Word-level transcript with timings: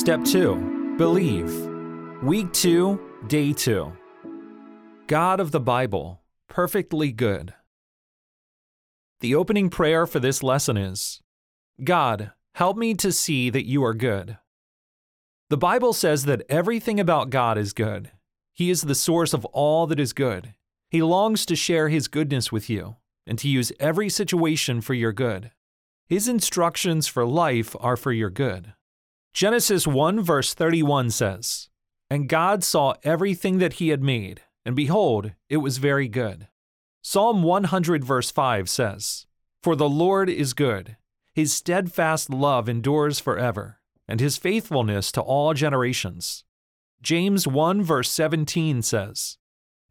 Step 0.00 0.24
2 0.24 0.94
Believe. 0.96 1.54
Week 2.22 2.50
2, 2.54 2.98
Day 3.26 3.52
2. 3.52 3.92
God 5.06 5.40
of 5.40 5.50
the 5.50 5.60
Bible, 5.60 6.22
perfectly 6.48 7.12
good. 7.12 7.52
The 9.20 9.34
opening 9.34 9.68
prayer 9.68 10.06
for 10.06 10.18
this 10.18 10.42
lesson 10.42 10.78
is 10.78 11.20
God, 11.84 12.32
help 12.54 12.78
me 12.78 12.94
to 12.94 13.12
see 13.12 13.50
that 13.50 13.66
you 13.66 13.84
are 13.84 13.92
good. 13.92 14.38
The 15.50 15.58
Bible 15.58 15.92
says 15.92 16.24
that 16.24 16.44
everything 16.48 16.98
about 16.98 17.28
God 17.28 17.58
is 17.58 17.74
good. 17.74 18.10
He 18.54 18.70
is 18.70 18.80
the 18.80 18.94
source 18.94 19.34
of 19.34 19.44
all 19.44 19.86
that 19.88 20.00
is 20.00 20.14
good. 20.14 20.54
He 20.88 21.02
longs 21.02 21.44
to 21.44 21.54
share 21.54 21.90
His 21.90 22.08
goodness 22.08 22.50
with 22.50 22.70
you 22.70 22.96
and 23.26 23.38
to 23.38 23.50
use 23.50 23.70
every 23.78 24.08
situation 24.08 24.80
for 24.80 24.94
your 24.94 25.12
good. 25.12 25.50
His 26.08 26.26
instructions 26.26 27.06
for 27.06 27.26
life 27.26 27.76
are 27.80 27.98
for 27.98 28.12
your 28.12 28.30
good. 28.30 28.72
Genesis 29.32 29.86
1 29.86 30.20
verse 30.20 30.54
31 30.54 31.10
says, 31.10 31.68
And 32.10 32.28
God 32.28 32.64
saw 32.64 32.94
everything 33.04 33.58
that 33.58 33.74
he 33.74 33.90
had 33.90 34.02
made, 34.02 34.42
and 34.64 34.74
behold, 34.74 35.32
it 35.48 35.58
was 35.58 35.78
very 35.78 36.08
good. 36.08 36.48
Psalm 37.02 37.42
100 37.42 38.04
verse 38.04 38.30
5 38.30 38.68
says, 38.68 39.26
For 39.62 39.76
the 39.76 39.88
Lord 39.88 40.28
is 40.28 40.52
good, 40.52 40.96
his 41.32 41.52
steadfast 41.52 42.28
love 42.28 42.68
endures 42.68 43.20
forever, 43.20 43.80
and 44.08 44.18
his 44.18 44.36
faithfulness 44.36 45.12
to 45.12 45.20
all 45.20 45.54
generations. 45.54 46.44
James 47.00 47.46
1 47.46 47.82
verse 47.82 48.10
17 48.10 48.82
says, 48.82 49.38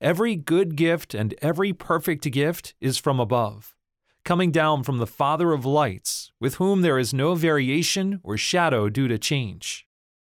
Every 0.02 0.36
good 0.36 0.76
gift 0.76 1.14
and 1.14 1.34
every 1.42 1.72
perfect 1.74 2.30
gift 2.30 2.76
is 2.82 2.98
from 2.98 3.20
above 3.20 3.74
coming 4.30 4.52
down 4.52 4.84
from 4.84 5.00
the 5.00 5.08
Father 5.08 5.54
of 5.54 5.66
lights, 5.66 6.32
with 6.40 6.58
whom 6.58 6.84
there 6.84 7.00
is 7.00 7.12
no 7.12 7.34
variation 7.34 8.20
or 8.22 8.38
shadow 8.38 8.88
due 8.88 9.08
to 9.08 9.18
change. 9.18 9.88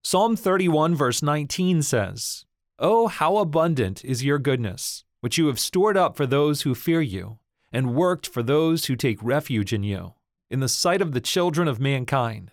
Psalm 0.02 0.34
31, 0.34 0.96
verse 0.96 1.22
19 1.22 1.80
says, 1.80 2.44
Oh, 2.80 3.06
how 3.06 3.36
abundant 3.36 4.04
is 4.04 4.24
your 4.24 4.40
goodness, 4.40 5.04
which 5.20 5.38
you 5.38 5.46
have 5.46 5.60
stored 5.60 5.96
up 5.96 6.16
for 6.16 6.26
those 6.26 6.62
who 6.62 6.74
fear 6.74 7.00
you, 7.00 7.38
and 7.72 7.94
worked 7.94 8.26
for 8.26 8.42
those 8.42 8.86
who 8.86 8.96
take 8.96 9.22
refuge 9.22 9.72
in 9.72 9.84
you, 9.84 10.14
in 10.50 10.58
the 10.58 10.68
sight 10.68 11.00
of 11.00 11.12
the 11.12 11.20
children 11.20 11.68
of 11.68 11.78
mankind. 11.78 12.50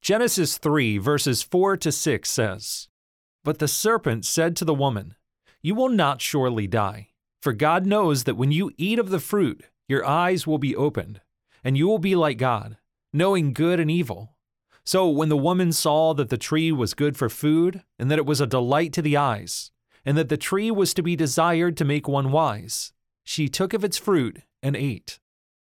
Genesis 0.00 0.58
3, 0.58 0.98
verses 0.98 1.44
4 1.44 1.76
to 1.76 1.92
6 1.92 2.28
says, 2.28 2.88
But 3.44 3.60
the 3.60 3.68
serpent 3.68 4.24
said 4.24 4.56
to 4.56 4.64
the 4.64 4.74
woman, 4.74 5.14
You 5.62 5.76
will 5.76 5.90
not 5.90 6.20
surely 6.20 6.66
die, 6.66 7.10
for 7.40 7.52
God 7.52 7.86
knows 7.86 8.24
that 8.24 8.36
when 8.36 8.50
you 8.50 8.72
eat 8.76 8.98
of 8.98 9.10
the 9.10 9.20
fruit, 9.20 9.62
your 9.88 10.04
eyes 10.04 10.46
will 10.46 10.58
be 10.58 10.76
opened, 10.76 11.20
and 11.64 11.76
you 11.76 11.86
will 11.86 11.98
be 11.98 12.14
like 12.14 12.38
God, 12.38 12.76
knowing 13.12 13.52
good 13.52 13.80
and 13.80 13.90
evil. 13.90 14.36
So 14.84 15.08
when 15.08 15.28
the 15.28 15.36
woman 15.36 15.72
saw 15.72 16.12
that 16.14 16.28
the 16.28 16.38
tree 16.38 16.72
was 16.72 16.94
good 16.94 17.16
for 17.16 17.28
food, 17.28 17.82
and 17.98 18.10
that 18.10 18.18
it 18.18 18.26
was 18.26 18.40
a 18.40 18.46
delight 18.46 18.92
to 18.94 19.02
the 19.02 19.16
eyes, 19.16 19.70
and 20.04 20.16
that 20.18 20.28
the 20.28 20.36
tree 20.36 20.70
was 20.70 20.92
to 20.94 21.02
be 21.02 21.14
desired 21.14 21.76
to 21.76 21.84
make 21.84 22.08
one 22.08 22.32
wise, 22.32 22.92
she 23.22 23.48
took 23.48 23.72
of 23.72 23.84
its 23.84 23.96
fruit 23.96 24.42
and 24.62 24.74
ate. 24.74 25.20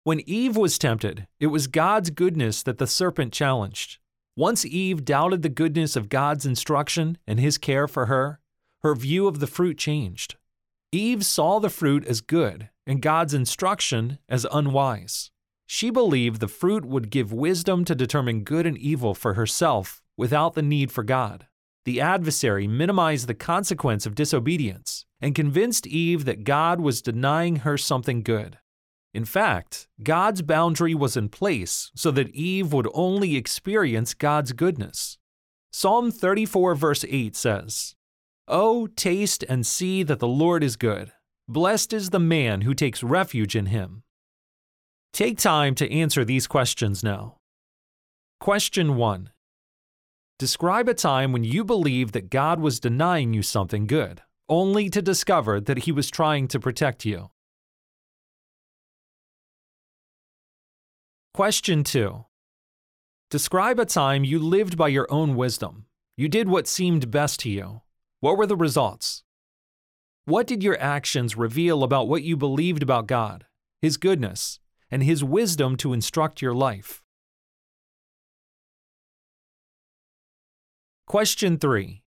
When 0.04 0.22
Eve 0.22 0.58
was 0.58 0.78
tempted, 0.78 1.28
it 1.40 1.48
was 1.48 1.68
God's 1.68 2.10
goodness 2.10 2.62
that 2.64 2.78
the 2.78 2.88
serpent 2.88 3.34
challenged. 3.34 3.98
Once 4.36 4.66
Eve 4.66 5.06
doubted 5.06 5.42
the 5.42 5.50
goodness 5.50 5.96
of 5.96 6.10
God's 6.10 6.46
instruction 6.46 7.18
and 7.26 7.40
his 7.40 7.58
care 7.58 7.88
for 7.88 8.08
her, 8.08 8.40
her 8.84 8.94
view 8.94 9.28
of 9.28 9.40
the 9.40 9.48
fruit 9.48 9.78
changed. 9.78 10.36
Eve 10.92 11.26
saw 11.26 11.60
the 11.60 11.70
fruit 11.70 12.06
as 12.06 12.22
good 12.22 12.70
and 12.86 13.02
God's 13.02 13.34
instruction 13.34 14.20
as 14.30 14.46
unwise. 14.52 15.32
She 15.66 15.90
believed 15.90 16.40
the 16.40 16.48
fruit 16.48 16.86
would 16.86 17.10
give 17.10 17.34
wisdom 17.34 17.86
to 17.86 17.96
determine 17.96 18.44
good 18.44 18.66
and 18.66 18.78
evil 18.78 19.14
for 19.16 19.34
herself 19.34 20.04
without 20.16 20.54
the 20.54 20.62
need 20.62 20.92
for 20.92 21.04
God. 21.04 21.48
The 21.86 22.02
adversary 22.02 22.68
minimized 22.68 23.28
the 23.28 23.34
consequence 23.34 24.06
of 24.06 24.16
disobedience 24.16 25.06
and 25.22 25.36
convinced 25.36 25.88
Eve 25.88 26.26
that 26.26 26.44
God 26.44 26.80
was 26.80 27.02
denying 27.02 27.58
her 27.58 27.78
something 27.78 28.22
good. 28.22 28.58
In 29.14 29.26
fact, 29.26 29.88
God's 30.04 30.42
boundary 30.42 30.94
was 30.94 31.16
in 31.16 31.30
place 31.30 31.92
so 31.96 32.12
that 32.12 32.36
Eve 32.36 32.74
would 32.74 32.88
only 32.94 33.36
experience 33.36 34.14
God's 34.14 34.52
goodness. 34.52 35.18
Psalm 35.72 36.12
34, 36.12 36.76
verse 36.76 37.06
8 37.08 37.36
says, 37.36 37.96
Oh, 38.48 38.88
taste 38.88 39.44
and 39.48 39.66
see 39.66 40.04
that 40.04 40.20
the 40.20 40.28
Lord 40.28 40.64
is 40.64 40.76
good. 40.76 41.12
Blessed 41.48 41.94
is 41.94 42.10
the 42.10 42.20
man 42.20 42.62
who 42.62 42.74
takes 42.74 43.04
refuge 43.04 43.56
in 43.56 43.68
him. 43.68 44.02
Take 45.14 45.38
time 45.38 45.76
to 45.76 45.92
answer 45.92 46.26
these 46.26 46.48
questions 46.48 47.04
now. 47.04 47.38
Question 48.40 48.96
1 48.96 49.30
Describe 50.40 50.90
a 50.90 50.96
time 50.96 51.32
when 51.32 51.44
you 51.44 51.64
believed 51.64 52.14
that 52.14 52.32
God 52.32 52.60
was 52.60 52.80
denying 52.80 53.34
you 53.34 53.44
something 53.44 53.86
good, 53.86 54.24
only 54.50 54.90
to 54.90 55.04
discover 55.04 55.62
that 55.62 55.80
he 55.80 55.92
was 55.92 56.10
trying 56.10 56.48
to 56.48 56.60
protect 56.60 57.06
you. 57.06 57.30
Question 61.36 61.84
2 61.84 62.26
Describe 63.30 63.80
a 63.80 63.86
time 63.86 64.24
you 64.24 64.40
lived 64.40 64.78
by 64.78 64.88
your 64.88 65.06
own 65.12 65.36
wisdom. 65.36 65.86
You 66.18 66.28
did 66.28 66.50
what 66.50 66.68
seemed 66.68 67.12
best 67.12 67.40
to 67.42 67.50
you. 67.52 67.82
What 68.20 68.36
were 68.36 68.48
the 68.48 68.56
results? 68.56 69.25
What 70.28 70.48
did 70.48 70.64
your 70.64 70.80
actions 70.82 71.38
reveal 71.38 71.84
about 71.84 72.08
what 72.08 72.24
you 72.24 72.36
believed 72.36 72.82
about 72.82 73.06
God, 73.06 73.46
His 73.80 73.96
goodness, 73.96 74.60
and 74.90 75.04
His 75.04 75.24
wisdom 75.24 75.78
to 75.78 75.94
instruct 75.94 76.42
your 76.42 76.56
life? 76.56 77.04
Question 81.06 81.60
3 81.60 82.02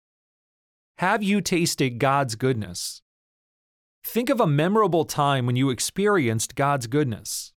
Have 1.00 1.24
you 1.24 1.42
tasted 1.42 2.00
God's 2.00 2.36
goodness? 2.36 3.02
Think 4.06 4.30
of 4.30 4.40
a 4.40 4.48
memorable 4.48 5.04
time 5.04 5.46
when 5.46 5.58
you 5.58 5.70
experienced 5.70 6.56
God's 6.56 6.88
goodness. 6.88 7.52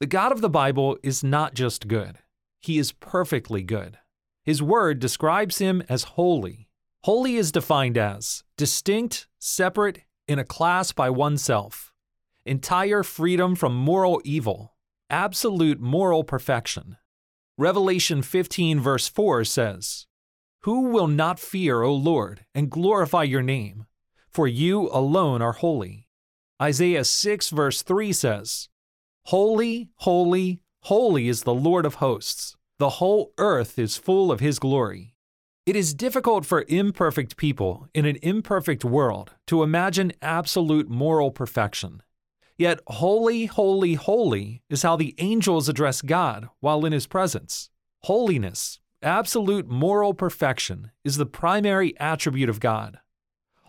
The 0.00 0.06
God 0.06 0.32
of 0.32 0.40
the 0.40 0.50
Bible 0.50 0.98
is 1.04 1.22
not 1.22 1.54
just 1.54 1.86
good, 1.86 2.18
He 2.60 2.78
is 2.78 2.90
perfectly 2.90 3.62
good. 3.62 3.98
His 4.48 4.62
word 4.62 4.98
describes 4.98 5.58
him 5.58 5.82
as 5.90 6.16
holy. 6.16 6.70
Holy 7.04 7.36
is 7.36 7.52
defined 7.52 7.98
as 7.98 8.44
distinct, 8.56 9.26
separate, 9.38 10.04
in 10.26 10.38
a 10.38 10.44
class 10.56 10.90
by 10.90 11.10
oneself, 11.10 11.92
entire 12.46 13.02
freedom 13.02 13.54
from 13.54 13.74
moral 13.74 14.22
evil, 14.24 14.74
absolute 15.10 15.80
moral 15.80 16.24
perfection. 16.24 16.96
Revelation 17.58 18.22
15, 18.22 18.80
verse 18.80 19.06
4 19.06 19.44
says, 19.44 20.06
Who 20.60 20.92
will 20.92 21.08
not 21.08 21.38
fear, 21.38 21.82
O 21.82 21.92
Lord, 21.92 22.46
and 22.54 22.70
glorify 22.70 23.24
your 23.24 23.42
name? 23.42 23.84
For 24.30 24.48
you 24.48 24.88
alone 24.94 25.42
are 25.42 25.52
holy. 25.52 26.08
Isaiah 26.62 27.04
6, 27.04 27.50
verse 27.50 27.82
3 27.82 28.14
says, 28.14 28.70
Holy, 29.26 29.90
holy, 29.96 30.62
holy 30.84 31.28
is 31.28 31.42
the 31.42 31.52
Lord 31.52 31.84
of 31.84 31.96
hosts. 31.96 32.56
The 32.78 32.90
whole 32.90 33.32
earth 33.38 33.76
is 33.76 33.96
full 33.96 34.30
of 34.30 34.38
His 34.38 34.60
glory. 34.60 35.16
It 35.66 35.74
is 35.74 35.94
difficult 35.94 36.46
for 36.46 36.64
imperfect 36.68 37.36
people 37.36 37.88
in 37.92 38.04
an 38.04 38.18
imperfect 38.22 38.84
world 38.84 39.34
to 39.48 39.64
imagine 39.64 40.12
absolute 40.22 40.88
moral 40.88 41.32
perfection. 41.32 42.02
Yet, 42.56 42.78
holy, 42.86 43.46
holy, 43.46 43.94
holy 43.94 44.62
is 44.70 44.82
how 44.82 44.94
the 44.94 45.16
angels 45.18 45.68
address 45.68 46.02
God 46.02 46.48
while 46.60 46.84
in 46.84 46.92
His 46.92 47.08
presence. 47.08 47.68
Holiness, 48.02 48.78
absolute 49.02 49.68
moral 49.68 50.14
perfection, 50.14 50.92
is 51.02 51.16
the 51.16 51.26
primary 51.26 51.98
attribute 51.98 52.48
of 52.48 52.60
God. 52.60 53.00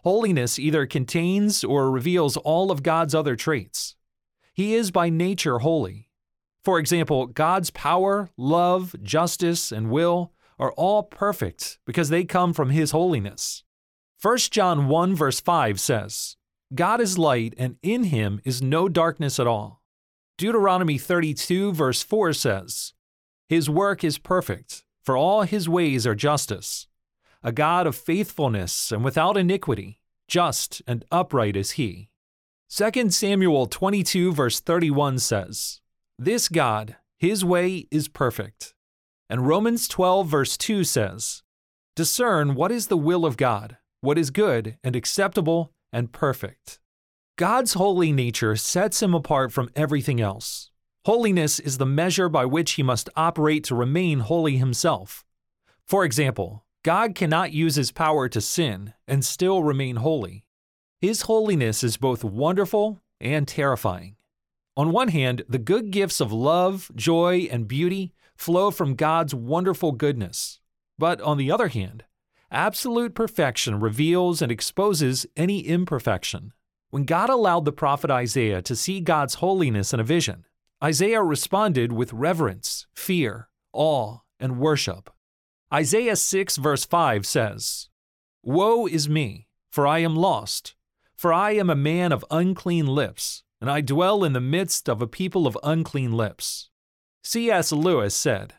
Holiness 0.04 0.60
either 0.60 0.86
contains 0.86 1.64
or 1.64 1.90
reveals 1.90 2.38
all 2.38 2.70
of 2.70 2.84
God's 2.84 3.16
other 3.16 3.36
traits. 3.36 3.96
He 4.54 4.76
is 4.76 4.92
by 4.92 5.10
nature 5.10 5.60
holy, 5.60 6.09
for 6.64 6.80
example, 6.80 7.28
God's 7.28 7.70
power, 7.70 8.30
love, 8.38 8.96
justice, 9.02 9.72
and 9.72 9.90
will 9.90 10.34
are 10.58 10.74
all 10.74 11.04
perfect 11.04 11.80
because 11.86 12.10
they 12.10 12.26
come 12.26 12.54
from 12.54 12.70
His 12.70 12.92
holiness. 12.92 13.64
1 14.22 14.38
John 14.52 14.88
1 14.90 15.16
verse 15.16 15.40
5 15.40 15.80
says, 15.80 16.36
God 16.76 17.02
is 17.02 17.18
light, 17.18 17.56
and 17.58 17.78
in 17.82 18.06
him 18.06 18.42
is 18.44 18.62
no 18.62 18.88
darkness 18.88 19.40
at 19.40 19.48
all. 19.48 19.82
Deuteronomy 20.38 20.98
32 20.98 21.74
verse 21.74 22.04
4 22.04 22.34
says, 22.34 22.94
His 23.48 23.70
work 23.70 24.04
is 24.04 24.20
perfect, 24.20 24.84
for 25.02 25.18
all 25.18 25.44
his 25.44 25.68
ways 25.68 26.06
are 26.06 26.14
justice. 26.14 26.88
A 27.42 27.52
God 27.52 27.88
of 27.88 27.96
faithfulness 27.96 28.92
and 28.92 29.04
without 29.04 29.36
iniquity, 29.36 30.00
just 30.28 30.82
and 30.86 31.06
upright 31.12 31.56
is 31.56 31.72
he. 31.72 32.10
2 32.70 33.10
Samuel 33.10 33.66
22 33.66 34.32
verse 34.34 34.60
31 34.60 35.18
says, 35.18 35.82
this 36.20 36.50
God, 36.50 36.98
his 37.18 37.46
way 37.46 37.88
is 37.90 38.10
perfect. 38.10 38.74
And 39.30 39.48
Romans 39.48 39.88
12, 39.88 40.28
verse 40.28 40.58
2 40.58 40.84
says, 40.84 41.44
Discern 41.96 42.56
what 42.56 42.74
is 42.74 42.88
the 42.88 42.98
will 42.98 43.26
of 43.26 43.38
God, 43.38 43.78
what 44.02 44.18
is 44.18 44.30
good 44.30 44.78
and 44.84 44.98
acceptable 44.98 45.72
and 45.94 46.12
perfect. 46.12 46.80
God's 47.38 47.76
holy 47.76 48.12
nature 48.12 48.58
sets 48.58 49.02
him 49.02 49.14
apart 49.14 49.54
from 49.54 49.70
everything 49.78 50.20
else. 50.20 50.72
Holiness 51.06 51.58
is 51.58 51.78
the 51.78 51.86
measure 51.86 52.28
by 52.28 52.44
which 52.44 52.74
he 52.74 52.84
must 52.84 53.08
operate 53.16 53.64
to 53.66 53.76
remain 53.76 54.20
holy 54.20 54.58
himself. 54.58 55.24
For 55.86 56.04
example, 56.04 56.66
God 56.84 57.16
cannot 57.16 57.54
use 57.54 57.76
his 57.76 57.94
power 57.94 58.28
to 58.28 58.42
sin 58.42 58.94
and 59.08 59.24
still 59.24 59.64
remain 59.64 59.96
holy. 59.96 60.44
His 61.00 61.24
holiness 61.24 61.82
is 61.82 61.96
both 61.96 62.26
wonderful 62.26 63.00
and 63.22 63.48
terrifying. 63.48 64.18
On 64.78 64.92
one 64.92 65.10
hand, 65.10 65.44
the 65.50 65.58
good 65.58 65.92
gifts 65.92 66.22
of 66.22 66.32
love, 66.32 66.92
joy, 66.96 67.48
and 67.52 67.68
beauty 67.68 68.14
flow 68.36 68.72
from 68.72 68.96
God's 68.96 69.36
wonderful 69.36 69.92
goodness. 69.92 70.60
But 70.98 71.20
on 71.22 71.38
the 71.38 71.52
other 71.52 71.68
hand, 71.68 72.06
absolute 72.52 73.14
perfection 73.14 73.80
reveals 73.80 74.42
and 74.42 74.52
exposes 74.52 75.26
any 75.36 75.60
imperfection. 75.60 76.54
When 76.90 77.04
God 77.04 77.30
allowed 77.30 77.66
the 77.66 77.72
prophet 77.72 78.10
Isaiah 78.10 78.62
to 78.64 78.76
see 78.76 79.02
God's 79.02 79.36
holiness 79.36 79.94
in 79.94 80.00
a 80.00 80.04
vision, 80.04 80.46
Isaiah 80.84 81.22
responded 81.22 81.92
with 81.92 82.14
reverence, 82.14 82.88
fear, 82.94 83.50
awe, 83.74 84.20
and 84.40 84.60
worship. 84.60 85.10
Isaiah 85.74 86.16
6, 86.16 86.58
verse 86.58 86.86
5 86.86 87.26
says, 87.26 87.90
Woe 88.42 88.88
is 88.88 89.10
me, 89.10 89.48
for 89.70 89.86
I 89.86 90.00
am 90.00 90.16
lost 90.16 90.76
for 91.20 91.34
I 91.34 91.52
am 91.52 91.70
a 91.70 91.76
man 91.76 92.14
of 92.14 92.24
unclean 92.32 92.88
lips, 92.88 93.44
and 93.62 93.70
I 93.70 93.82
dwell 93.82 94.24
in 94.24 94.34
the 94.34 94.42
midst 94.42 94.90
of 94.90 95.02
a 95.02 95.08
people 95.08 95.48
of 95.48 95.58
unclean 95.64 96.12
lips. 96.12 96.70
C.S. 97.24 97.72
Lewis 97.72 98.16
said, 98.16 98.54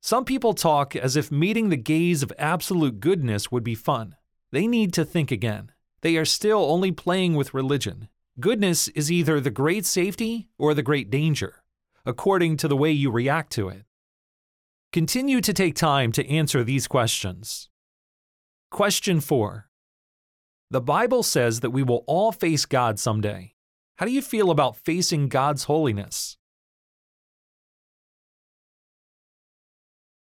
Some 0.00 0.24
people 0.24 0.54
talk 0.54 0.96
as 0.96 1.16
if 1.16 1.30
meeting 1.30 1.68
the 1.68 1.76
gaze 1.76 2.22
of 2.22 2.32
absolute 2.38 3.00
goodness 3.00 3.52
would 3.52 3.64
be 3.64 3.74
fun. 3.74 4.16
They 4.52 4.66
need 4.66 4.92
to 4.94 5.04
think 5.04 5.30
again. 5.30 5.72
They 6.00 6.16
are 6.16 6.24
still 6.24 6.64
only 6.64 6.92
playing 6.92 7.34
with 7.34 7.54
religion. 7.54 8.08
Goodness 8.38 8.88
is 8.88 9.10
either 9.10 9.40
the 9.40 9.50
great 9.50 9.84
safety 9.86 10.48
or 10.58 10.74
the 10.74 10.82
great 10.82 11.10
danger, 11.10 11.62
according 12.04 12.56
to 12.58 12.68
the 12.68 12.76
way 12.76 12.90
you 12.90 13.10
react 13.10 13.52
to 13.52 13.68
it. 13.68 13.84
Continue 14.92 15.40
to 15.40 15.52
take 15.52 15.74
time 15.74 16.12
to 16.12 16.28
answer 16.28 16.62
these 16.62 16.86
questions. 16.86 17.68
Question 18.70 19.20
4 19.20 19.66
the 20.68 20.80
Bible 20.80 21.22
says 21.22 21.60
that 21.60 21.70
we 21.70 21.84
will 21.84 22.02
all 22.08 22.32
face 22.32 22.66
God 22.66 22.98
someday. 22.98 23.54
How 23.98 24.04
do 24.04 24.12
you 24.12 24.20
feel 24.20 24.50
about 24.50 24.76
facing 24.76 25.28
God's 25.28 25.64
holiness? 25.64 26.36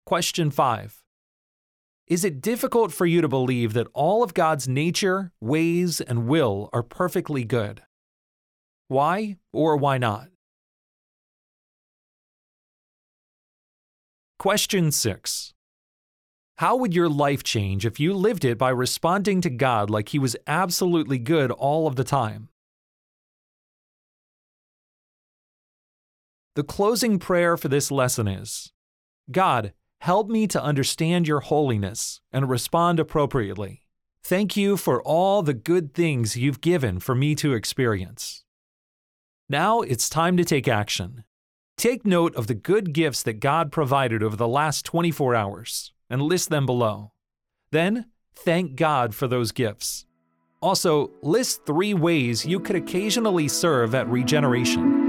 Question 0.06 0.50
5. 0.50 1.02
Is 2.06 2.24
it 2.24 2.40
difficult 2.40 2.90
for 2.90 3.04
you 3.04 3.20
to 3.20 3.28
believe 3.28 3.74
that 3.74 3.86
all 3.92 4.22
of 4.22 4.32
God's 4.32 4.66
nature, 4.66 5.32
ways, 5.40 6.00
and 6.00 6.26
will 6.26 6.70
are 6.72 6.82
perfectly 6.82 7.44
good? 7.44 7.82
Why 8.88 9.36
or 9.52 9.76
why 9.76 9.98
not? 9.98 10.28
Question 14.38 14.90
6. 14.90 15.52
How 16.56 16.76
would 16.76 16.94
your 16.94 17.10
life 17.10 17.42
change 17.42 17.84
if 17.84 18.00
you 18.00 18.14
lived 18.14 18.44
it 18.46 18.56
by 18.56 18.70
responding 18.70 19.42
to 19.42 19.50
God 19.50 19.90
like 19.90 20.08
He 20.08 20.18
was 20.18 20.34
absolutely 20.46 21.18
good 21.18 21.50
all 21.50 21.86
of 21.86 21.96
the 21.96 22.04
time? 22.04 22.48
The 26.56 26.64
closing 26.64 27.20
prayer 27.20 27.56
for 27.56 27.68
this 27.68 27.92
lesson 27.92 28.26
is 28.26 28.72
God, 29.30 29.72
help 30.00 30.28
me 30.28 30.48
to 30.48 30.62
understand 30.62 31.28
your 31.28 31.40
holiness 31.40 32.20
and 32.32 32.50
respond 32.50 32.98
appropriately. 32.98 33.86
Thank 34.24 34.56
you 34.56 34.76
for 34.76 35.00
all 35.02 35.42
the 35.42 35.54
good 35.54 35.94
things 35.94 36.36
you've 36.36 36.60
given 36.60 36.98
for 36.98 37.14
me 37.14 37.36
to 37.36 37.52
experience. 37.52 38.44
Now 39.48 39.80
it's 39.80 40.08
time 40.08 40.36
to 40.38 40.44
take 40.44 40.66
action. 40.66 41.22
Take 41.76 42.04
note 42.04 42.34
of 42.34 42.48
the 42.48 42.54
good 42.54 42.92
gifts 42.92 43.22
that 43.22 43.40
God 43.40 43.70
provided 43.70 44.20
over 44.22 44.36
the 44.36 44.48
last 44.48 44.84
24 44.84 45.36
hours 45.36 45.92
and 46.10 46.20
list 46.20 46.50
them 46.50 46.66
below. 46.66 47.12
Then, 47.70 48.06
thank 48.34 48.74
God 48.74 49.14
for 49.14 49.28
those 49.28 49.52
gifts. 49.52 50.04
Also, 50.60 51.12
list 51.22 51.64
three 51.64 51.94
ways 51.94 52.44
you 52.44 52.58
could 52.58 52.76
occasionally 52.76 53.46
serve 53.46 53.94
at 53.94 54.08
regeneration. 54.08 54.99